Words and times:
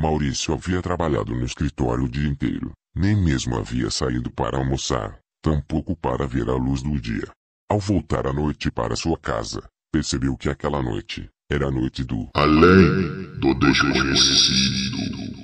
Maurício 0.00 0.54
havia 0.54 0.80
trabalhado 0.80 1.34
no 1.34 1.44
escritório 1.44 2.04
o 2.04 2.08
dia 2.08 2.28
inteiro, 2.28 2.70
nem 2.94 3.16
mesmo 3.16 3.56
havia 3.56 3.90
saído 3.90 4.30
para 4.30 4.56
almoçar, 4.56 5.18
tampouco 5.42 5.96
para 5.96 6.24
ver 6.24 6.48
a 6.48 6.54
luz 6.54 6.82
do 6.82 7.00
dia. 7.00 7.28
Ao 7.68 7.80
voltar 7.80 8.26
à 8.26 8.32
noite 8.32 8.70
para 8.70 8.94
sua 8.94 9.18
casa, 9.18 9.60
percebeu 9.92 10.36
que 10.36 10.48
aquela 10.48 10.80
noite 10.80 11.28
era 11.50 11.66
a 11.66 11.70
noite 11.70 12.04
do 12.04 12.28
Além 12.34 13.38
do 13.40 13.54
Desconhecido. 13.54 15.37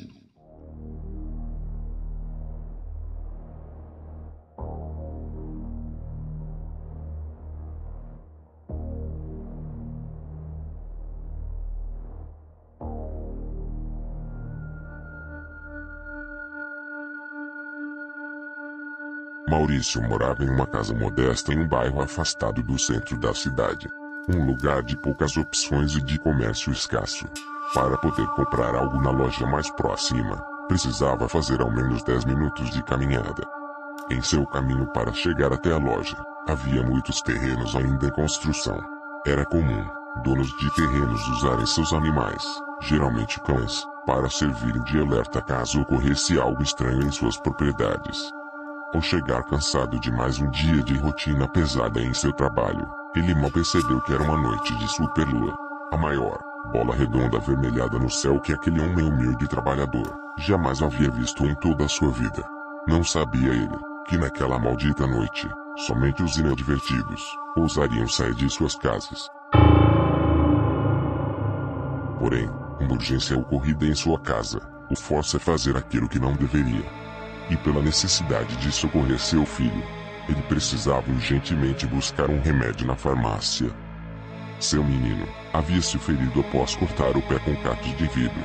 Maurício 19.54 20.02
morava 20.02 20.42
em 20.42 20.50
uma 20.50 20.66
casa 20.66 20.92
modesta 20.92 21.54
em 21.54 21.60
um 21.60 21.68
bairro 21.68 22.02
afastado 22.02 22.60
do 22.60 22.76
centro 22.76 23.16
da 23.16 23.32
cidade. 23.32 23.88
Um 24.28 24.44
lugar 24.46 24.82
de 24.82 24.96
poucas 24.96 25.36
opções 25.36 25.94
e 25.94 26.02
de 26.02 26.18
comércio 26.18 26.72
escasso. 26.72 27.24
Para 27.72 27.96
poder 27.98 28.26
comprar 28.30 28.74
algo 28.74 29.00
na 29.00 29.12
loja 29.12 29.46
mais 29.46 29.70
próxima, 29.70 30.44
precisava 30.66 31.28
fazer 31.28 31.60
ao 31.60 31.70
menos 31.70 32.02
10 32.02 32.24
minutos 32.24 32.68
de 32.70 32.82
caminhada. 32.82 33.46
Em 34.10 34.20
seu 34.20 34.44
caminho 34.44 34.88
para 34.88 35.12
chegar 35.12 35.52
até 35.52 35.70
a 35.70 35.78
loja, 35.78 36.16
havia 36.48 36.82
muitos 36.82 37.22
terrenos 37.22 37.76
ainda 37.76 38.08
em 38.08 38.10
construção. 38.10 38.80
Era 39.24 39.44
comum 39.46 39.86
donos 40.24 40.48
de 40.58 40.74
terrenos 40.74 41.28
usarem 41.28 41.66
seus 41.66 41.92
animais, 41.92 42.44
geralmente 42.80 43.38
cães, 43.40 43.86
para 44.04 44.28
servirem 44.28 44.82
de 44.82 44.98
alerta 44.98 45.40
caso 45.40 45.80
ocorresse 45.80 46.40
algo 46.40 46.60
estranho 46.60 47.04
em 47.04 47.12
suas 47.12 47.36
propriedades. 47.36 48.32
Ao 48.94 49.02
chegar 49.02 49.42
cansado 49.42 49.98
de 49.98 50.08
mais 50.12 50.38
um 50.38 50.48
dia 50.50 50.80
de 50.80 50.96
rotina 50.96 51.48
pesada 51.48 52.00
em 52.00 52.14
seu 52.14 52.32
trabalho, 52.32 52.88
ele 53.16 53.34
mal 53.34 53.50
percebeu 53.50 54.00
que 54.02 54.12
era 54.12 54.22
uma 54.22 54.36
noite 54.36 54.72
de 54.76 54.86
superlua. 54.86 55.52
A 55.90 55.96
maior, 55.96 56.38
bola 56.70 56.94
redonda 56.94 57.38
avermelhada 57.38 57.98
no 57.98 58.08
céu 58.08 58.38
que 58.38 58.52
aquele 58.52 58.80
homem 58.80 59.04
humilde 59.04 59.48
trabalhador 59.48 60.16
jamais 60.38 60.80
havia 60.80 61.10
visto 61.10 61.44
em 61.44 61.56
toda 61.56 61.86
a 61.86 61.88
sua 61.88 62.12
vida. 62.12 62.48
Não 62.86 63.02
sabia 63.02 63.48
ele 63.48 63.76
que 64.06 64.16
naquela 64.16 64.60
maldita 64.60 65.08
noite, 65.08 65.50
somente 65.76 66.22
os 66.22 66.36
inadvertidos 66.36 67.36
ousariam 67.56 68.06
sair 68.06 68.34
de 68.34 68.48
suas 68.48 68.76
casas. 68.76 69.28
Porém, 72.20 72.48
uma 72.78 72.92
urgência 72.92 73.36
ocorrida 73.36 73.86
em 73.86 73.94
sua 73.96 74.20
casa 74.20 74.60
o 74.88 74.94
força 74.94 75.38
a 75.38 75.40
fazer 75.40 75.76
aquilo 75.76 76.08
que 76.08 76.20
não 76.20 76.34
deveria 76.34 77.03
e 77.50 77.56
pela 77.56 77.82
necessidade 77.82 78.56
de 78.56 78.72
socorrer 78.72 79.18
seu 79.18 79.44
filho, 79.44 79.82
ele 80.28 80.40
precisava 80.42 81.10
urgentemente 81.10 81.86
buscar 81.86 82.30
um 82.30 82.40
remédio 82.40 82.86
na 82.86 82.96
farmácia. 82.96 83.70
Seu 84.58 84.82
menino 84.82 85.26
havia 85.52 85.82
se 85.82 85.98
ferido 85.98 86.40
após 86.40 86.74
cortar 86.74 87.16
o 87.16 87.22
pé 87.22 87.38
com 87.38 87.54
cacos 87.56 87.96
de 87.96 88.06
vidro. 88.08 88.42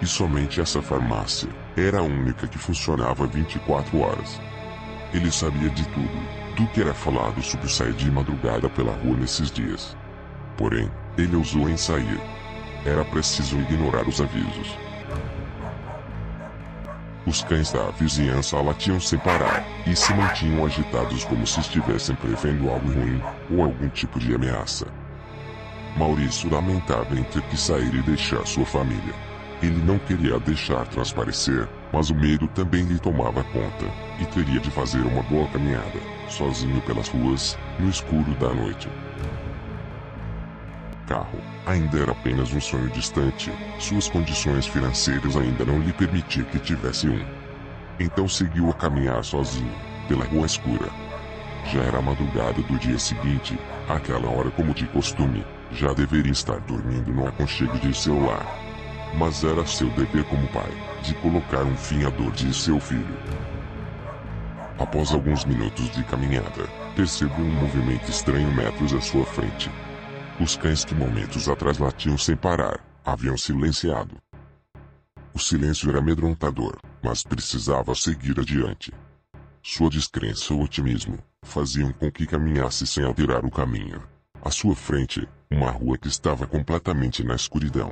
E 0.00 0.06
somente 0.06 0.60
essa 0.60 0.80
farmácia 0.80 1.48
era 1.76 1.98
a 1.98 2.02
única 2.02 2.46
que 2.46 2.58
funcionava 2.58 3.26
24 3.26 3.98
horas. 3.98 4.40
Ele 5.12 5.32
sabia 5.32 5.68
de 5.70 5.84
tudo, 5.88 6.54
do 6.54 6.66
que 6.68 6.80
era 6.80 6.94
falado 6.94 7.42
sobre 7.42 7.68
sair 7.68 7.94
de 7.94 8.10
madrugada 8.10 8.68
pela 8.68 8.92
rua 8.92 9.16
nesses 9.16 9.50
dias. 9.50 9.96
Porém, 10.56 10.88
ele 11.16 11.34
ousou 11.34 11.68
em 11.68 11.76
sair. 11.76 12.20
Era 12.84 13.04
preciso 13.04 13.58
ignorar 13.58 14.06
os 14.06 14.20
avisos. 14.20 14.78
Os 17.28 17.42
cães 17.42 17.70
da 17.70 17.90
vizinhança 17.90 18.58
latiam 18.58 18.98
sem 18.98 19.18
parar, 19.18 19.62
e 19.86 19.94
se 19.94 20.14
mantinham 20.14 20.64
agitados 20.64 21.26
como 21.26 21.46
se 21.46 21.60
estivessem 21.60 22.16
prevendo 22.16 22.70
algo 22.70 22.90
ruim, 22.90 23.20
ou 23.50 23.64
algum 23.64 23.86
tipo 23.90 24.18
de 24.18 24.34
ameaça. 24.34 24.86
Maurício 25.94 26.50
lamentava 26.50 27.14
em 27.14 27.22
ter 27.24 27.42
que 27.42 27.56
sair 27.58 27.94
e 27.94 28.00
deixar 28.00 28.46
sua 28.46 28.64
família. 28.64 29.12
Ele 29.62 29.76
não 29.84 29.98
queria 29.98 30.40
deixar 30.40 30.88
transparecer, 30.88 31.68
mas 31.92 32.08
o 32.08 32.14
medo 32.14 32.48
também 32.48 32.84
lhe 32.84 32.98
tomava 32.98 33.44
conta, 33.44 33.84
e 34.18 34.24
teria 34.24 34.58
de 34.58 34.70
fazer 34.70 35.02
uma 35.02 35.22
boa 35.24 35.46
caminhada, 35.48 36.00
sozinho 36.30 36.80
pelas 36.80 37.08
ruas, 37.08 37.58
no 37.78 37.90
escuro 37.90 38.34
da 38.36 38.54
noite 38.54 38.88
carro. 41.08 41.38
Ainda 41.66 41.98
era 41.98 42.12
apenas 42.12 42.52
um 42.52 42.60
sonho 42.60 42.88
distante, 42.90 43.50
suas 43.80 44.08
condições 44.08 44.66
financeiras 44.66 45.36
ainda 45.36 45.64
não 45.64 45.80
lhe 45.80 45.92
permitiam 45.92 46.44
que 46.46 46.58
tivesse 46.58 47.08
um. 47.08 47.24
Então 47.98 48.28
seguiu 48.28 48.70
a 48.70 48.74
caminhar 48.74 49.24
sozinho, 49.24 49.72
pela 50.06 50.24
rua 50.26 50.46
escura. 50.46 50.88
Já 51.72 51.80
era 51.80 52.00
madrugada 52.00 52.62
do 52.62 52.78
dia 52.78 52.98
seguinte, 52.98 53.58
àquela 53.88 54.28
hora 54.30 54.50
como 54.50 54.72
de 54.72 54.86
costume, 54.86 55.44
já 55.72 55.92
deveria 55.92 56.32
estar 56.32 56.60
dormindo 56.60 57.12
no 57.12 57.26
aconchego 57.26 57.78
de 57.78 57.92
seu 57.96 58.24
lar. 58.24 58.46
Mas 59.14 59.42
era 59.42 59.66
seu 59.66 59.88
dever 59.90 60.24
como 60.24 60.46
pai, 60.48 60.70
de 61.02 61.14
colocar 61.16 61.64
um 61.64 61.76
fim 61.76 62.04
à 62.04 62.10
dor 62.10 62.30
de 62.32 62.54
seu 62.54 62.78
filho. 62.78 63.16
Após 64.78 65.12
alguns 65.12 65.44
minutos 65.44 65.90
de 65.90 66.04
caminhada, 66.04 66.68
percebeu 66.94 67.44
um 67.44 67.50
movimento 67.50 68.08
estranho 68.10 68.52
metros 68.54 68.94
à 68.94 69.00
sua 69.00 69.24
frente. 69.24 69.70
Os 70.40 70.56
cães 70.56 70.84
que 70.84 70.94
momentos 70.94 71.48
atrás 71.48 71.78
latiam 71.78 72.16
sem 72.16 72.36
parar, 72.36 72.78
haviam 73.04 73.36
silenciado. 73.36 74.16
O 75.34 75.38
silêncio 75.38 75.90
era 75.90 75.98
amedrontador, 75.98 76.76
mas 77.02 77.24
precisava 77.24 77.92
seguir 77.94 78.38
adiante. 78.38 78.92
Sua 79.60 79.90
descrença 79.90 80.54
ou 80.54 80.62
otimismo 80.62 81.18
faziam 81.42 81.92
com 81.92 82.10
que 82.10 82.24
caminhasse 82.24 82.86
sem 82.86 83.04
alterar 83.04 83.44
o 83.44 83.50
caminho. 83.50 84.00
À 84.40 84.50
sua 84.50 84.76
frente, 84.76 85.28
uma 85.50 85.72
rua 85.72 85.98
que 85.98 86.06
estava 86.06 86.46
completamente 86.46 87.24
na 87.24 87.34
escuridão. 87.34 87.90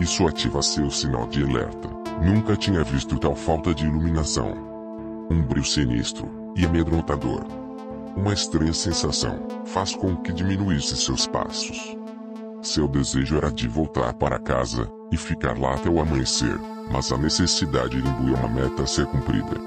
Isso 0.00 0.26
ativa 0.26 0.62
seu 0.62 0.90
sinal 0.90 1.26
de 1.28 1.42
alerta. 1.42 1.88
Nunca 2.24 2.56
tinha 2.56 2.82
visto 2.82 3.18
tal 3.18 3.36
falta 3.36 3.74
de 3.74 3.84
iluminação. 3.84 4.54
Um 5.30 5.42
brilho 5.42 5.66
sinistro 5.66 6.54
e 6.56 6.64
amedrontador 6.64 7.65
uma 8.16 8.32
estranha 8.32 8.72
sensação 8.72 9.38
faz 9.66 9.94
com 9.94 10.16
que 10.16 10.32
diminuísse 10.32 10.96
seus 10.96 11.26
passos. 11.26 11.96
Seu 12.62 12.88
desejo 12.88 13.36
era 13.36 13.52
de 13.52 13.68
voltar 13.68 14.14
para 14.14 14.38
casa 14.38 14.90
e 15.12 15.16
ficar 15.16 15.58
lá 15.58 15.74
até 15.74 15.88
o 15.88 16.00
amanhecer, 16.00 16.58
mas 16.90 17.12
a 17.12 17.18
necessidade 17.18 18.00
lhe 18.00 18.08
imbuía 18.08 18.36
uma 18.36 18.48
meta 18.48 18.82
a 18.82 18.86
ser 18.86 19.06
cumprida. 19.06 19.60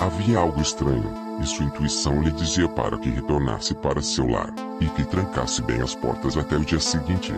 Havia 0.00 0.38
algo 0.38 0.60
estranho, 0.60 1.12
e 1.40 1.46
sua 1.46 1.66
intuição 1.66 2.22
lhe 2.22 2.30
dizia 2.30 2.68
para 2.68 2.96
que 2.98 3.10
retornasse 3.10 3.74
para 3.74 4.00
seu 4.00 4.26
lar 4.28 4.52
e 4.80 4.86
que 4.86 5.04
trancasse 5.04 5.60
bem 5.62 5.82
as 5.82 5.94
portas 5.94 6.36
até 6.36 6.56
o 6.56 6.64
dia 6.64 6.80
seguinte. 6.80 7.34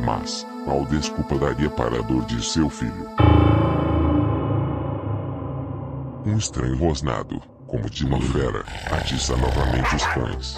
Mas, 0.00 0.46
qual 0.64 0.84
desculpa 0.84 1.38
daria 1.38 1.70
para 1.70 1.98
a 1.98 2.02
dor 2.02 2.24
de 2.24 2.44
seu 2.44 2.68
filho? 2.68 3.08
Um 6.24 6.36
estranho 6.36 6.76
rosnado, 6.76 7.42
como 7.72 7.88
de 7.88 8.04
uma 8.04 8.20
fera, 8.20 8.62
atiça 8.90 9.34
novamente 9.34 9.96
os 9.96 10.06
cães. 10.08 10.56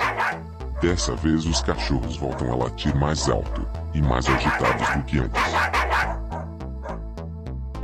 Dessa 0.82 1.14
vez 1.14 1.46
os 1.46 1.62
cachorros 1.62 2.16
voltam 2.16 2.52
a 2.52 2.56
latir 2.56 2.92
mais 2.96 3.28
alto 3.28 3.64
e 3.94 4.02
mais 4.02 4.26
agitados 4.26 4.88
do 4.96 5.02
que 5.04 5.20
antes. 5.20 5.40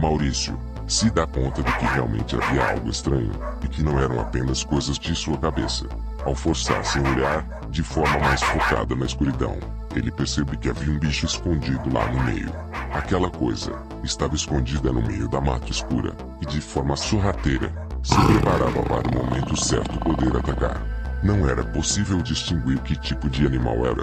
Maurício 0.00 0.58
se 0.88 1.08
dá 1.10 1.28
conta 1.28 1.62
de 1.62 1.72
que 1.78 1.84
realmente 1.84 2.34
havia 2.34 2.72
algo 2.72 2.90
estranho 2.90 3.30
e 3.62 3.68
que 3.68 3.84
não 3.84 4.00
eram 4.00 4.20
apenas 4.20 4.64
coisas 4.64 4.98
de 4.98 5.14
sua 5.14 5.38
cabeça. 5.38 5.86
Ao 6.24 6.34
forçar 6.34 6.84
sem 6.84 7.00
olhar, 7.06 7.46
de 7.70 7.84
forma 7.84 8.18
mais 8.18 8.42
focada 8.42 8.96
na 8.96 9.06
escuridão, 9.06 9.56
ele 9.94 10.10
percebe 10.10 10.56
que 10.56 10.68
havia 10.68 10.92
um 10.92 10.98
bicho 10.98 11.24
escondido 11.24 11.94
lá 11.94 12.04
no 12.10 12.24
meio. 12.24 12.52
Aquela 12.92 13.30
coisa 13.30 13.80
estava 14.02 14.34
escondida 14.34 14.92
no 14.92 15.00
meio 15.00 15.28
da 15.28 15.40
mata 15.40 15.70
escura 15.70 16.16
e 16.42 16.46
de 16.46 16.60
forma 16.60 16.96
sorrateira 16.96 17.72
se 18.02 18.16
preparava 18.26 18.82
para 18.82 19.08
o 19.08 19.22
momento 19.22 19.56
certo 19.62 19.98
poder 20.00 20.36
atacar. 20.36 20.80
Não 21.22 21.48
era 21.48 21.62
possível 21.62 22.22
distinguir 22.22 22.78
que 22.80 22.96
tipo 22.96 23.28
de 23.28 23.46
animal 23.46 23.84
era. 23.84 24.02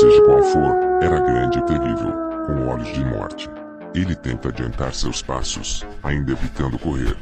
Seja 0.00 0.22
qual 0.22 0.42
for, 0.42 0.76
era 1.02 1.20
grande 1.20 1.58
e 1.58 1.62
terrível, 1.62 2.12
com 2.46 2.68
olhos 2.68 2.92
de 2.92 3.04
morte. 3.04 3.48
Ele 3.94 4.14
tenta 4.14 4.48
adiantar 4.48 4.92
seus 4.92 5.22
passos, 5.22 5.86
ainda 6.02 6.32
evitando 6.32 6.78
correr. 6.78 7.16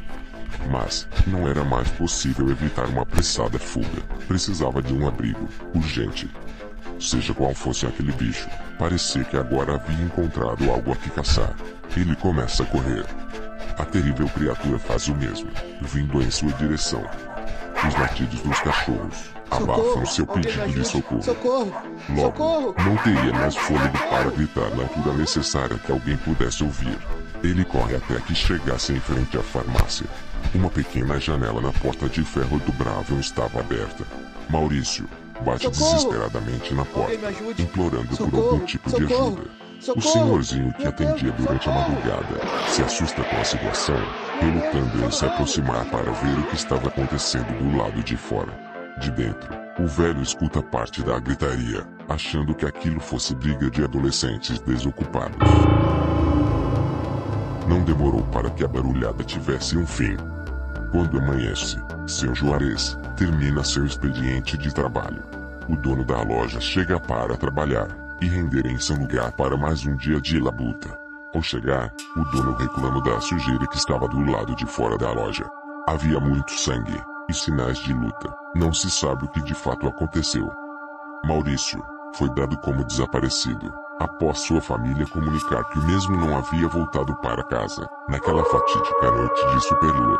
Mas, 0.68 1.06
não 1.26 1.46
era 1.46 1.62
mais 1.62 1.88
possível 1.90 2.50
evitar 2.50 2.86
uma 2.88 3.02
apressada 3.02 3.58
fuga. 3.58 4.02
Precisava 4.26 4.82
de 4.82 4.92
um 4.92 5.06
abrigo, 5.06 5.48
urgente. 5.74 6.28
Seja 6.98 7.32
qual 7.34 7.54
fosse 7.54 7.86
aquele 7.86 8.10
bicho, 8.12 8.48
parecia 8.78 9.22
que 9.22 9.36
agora 9.36 9.74
havia 9.74 10.04
encontrado 10.04 10.68
algo 10.70 10.92
a 10.92 10.96
que 10.96 11.10
caçar. 11.10 11.54
Ele 11.96 12.16
começa 12.16 12.62
a 12.62 12.66
correr, 12.66 13.04
a 13.78 13.84
terrível 13.84 14.28
criatura 14.28 14.78
faz 14.78 15.08
o 15.08 15.14
mesmo, 15.14 15.50
vindo 15.82 16.22
em 16.22 16.30
sua 16.30 16.52
direção. 16.52 17.04
Os 17.86 17.94
latidos 17.94 18.40
dos 18.40 18.58
cachorros, 18.60 19.30
abafam 19.50 20.06
seu 20.06 20.26
pedido 20.26 20.68
de 20.68 20.84
socorro. 20.84 21.22
Socorro! 21.22 21.72
Logo, 22.08 22.22
Socorro! 22.22 22.74
não 22.78 22.96
teria 22.98 23.32
mais 23.34 23.54
fôlego 23.54 23.98
para 24.10 24.30
gritar 24.30 24.70
na 24.70 24.82
altura 24.82 25.14
necessária 25.14 25.78
que 25.78 25.92
alguém 25.92 26.16
pudesse 26.16 26.64
ouvir. 26.64 26.98
Ele 27.42 27.64
corre 27.64 27.96
até 27.96 28.14
que 28.20 28.34
chegasse 28.34 28.92
em 28.92 29.00
frente 29.00 29.36
à 29.36 29.42
farmácia. 29.42 30.06
Uma 30.54 30.70
pequena 30.70 31.20
janela 31.20 31.60
na 31.60 31.72
porta 31.72 32.08
de 32.08 32.24
ferro 32.24 32.58
dobrável 32.60 33.20
estava 33.20 33.60
aberta. 33.60 34.04
Maurício 34.48 35.06
bate 35.44 35.64
Socorro! 35.64 35.92
desesperadamente 35.92 36.74
na 36.74 36.84
porta, 36.84 37.14
implorando 37.58 38.08
por 38.08 38.16
Socorro! 38.16 38.42
algum 38.42 38.64
tipo 38.64 38.88
de 38.88 39.06
Socorro! 39.80 39.98
O 39.98 40.12
senhorzinho 40.12 40.72
que 40.72 40.86
atendia 40.86 41.32
durante 41.32 41.68
a 41.68 41.72
madrugada 41.72 42.68
se 42.68 42.82
assusta 42.82 43.22
com 43.22 43.36
a 43.36 43.44
situação, 43.44 43.96
relutando 44.40 45.04
em 45.04 45.10
se 45.10 45.24
aproximar 45.24 45.84
para 45.86 46.10
ver 46.12 46.38
o 46.38 46.42
que 46.44 46.54
estava 46.54 46.88
acontecendo 46.88 47.46
do 47.58 47.76
lado 47.76 48.02
de 48.02 48.16
fora. 48.16 48.52
De 49.00 49.10
dentro, 49.10 49.54
o 49.78 49.86
velho 49.86 50.22
escuta 50.22 50.62
parte 50.62 51.02
da 51.02 51.18
gritaria, 51.18 51.86
achando 52.08 52.54
que 52.54 52.64
aquilo 52.64 52.98
fosse 52.98 53.34
briga 53.34 53.70
de 53.70 53.84
adolescentes 53.84 54.58
desocupados. 54.60 55.36
Não 57.68 57.82
demorou 57.82 58.22
para 58.32 58.48
que 58.48 58.64
a 58.64 58.68
barulhada 58.68 59.22
tivesse 59.22 59.76
um 59.76 59.86
fim. 59.86 60.16
Quando 60.90 61.18
amanhece, 61.18 61.76
seu 62.06 62.34
Juarez 62.34 62.96
termina 63.16 63.62
seu 63.62 63.84
expediente 63.84 64.56
de 64.56 64.72
trabalho. 64.72 65.22
O 65.68 65.76
dono 65.76 66.04
da 66.04 66.22
loja 66.22 66.60
chega 66.60 66.98
para 66.98 67.36
trabalhar 67.36 68.05
e 68.20 68.26
render 68.26 68.66
em 68.66 68.78
seu 68.78 68.96
lugar 68.96 69.32
para 69.32 69.56
mais 69.56 69.84
um 69.84 69.96
dia 69.96 70.20
de 70.20 70.38
labuta. 70.38 70.98
Ao 71.34 71.42
chegar, 71.42 71.92
o 72.16 72.24
dono 72.24 72.54
reclama 72.56 73.02
da 73.02 73.20
sujeira 73.20 73.66
que 73.66 73.76
estava 73.76 74.08
do 74.08 74.20
lado 74.30 74.54
de 74.54 74.64
fora 74.64 74.96
da 74.96 75.12
loja. 75.12 75.44
Havia 75.86 76.18
muito 76.18 76.50
sangue 76.52 77.02
e 77.28 77.34
sinais 77.34 77.78
de 77.78 77.92
luta. 77.92 78.34
Não 78.54 78.72
se 78.72 78.90
sabe 78.90 79.24
o 79.24 79.28
que 79.28 79.42
de 79.42 79.54
fato 79.54 79.86
aconteceu. 79.86 80.50
Maurício 81.24 81.82
foi 82.14 82.30
dado 82.30 82.56
como 82.58 82.84
desaparecido 82.84 83.72
após 84.00 84.40
sua 84.40 84.60
família 84.60 85.06
comunicar 85.06 85.64
que 85.64 85.78
o 85.78 85.86
mesmo 85.86 86.16
não 86.16 86.36
havia 86.36 86.68
voltado 86.68 87.14
para 87.16 87.42
casa 87.44 87.88
naquela 88.08 88.44
fatídica 88.44 89.10
noite 89.10 89.46
de 89.46 89.60
superlua. 89.60 90.18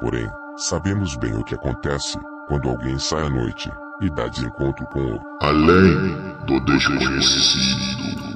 Porém, 0.00 0.30
sabemos 0.56 1.16
bem 1.16 1.36
o 1.36 1.44
que 1.44 1.54
acontece 1.54 2.18
quando 2.48 2.68
alguém 2.68 2.98
sai 2.98 3.26
à 3.26 3.28
noite 3.28 3.70
e 4.00 4.08
dá 4.10 4.28
de 4.28 4.44
encontro 4.44 4.86
com 4.86 5.00
o 5.00 5.20
Além 5.40 6.14
do 6.46 6.60
desconhecido. 6.60 8.27